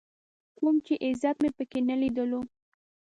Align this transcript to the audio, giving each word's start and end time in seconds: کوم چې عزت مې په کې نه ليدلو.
کوم 0.57 0.75
چې 0.85 0.93
عزت 1.05 1.35
مې 1.43 1.49
په 1.57 1.63
کې 1.69 1.79
نه 1.89 1.95
ليدلو. 2.01 2.41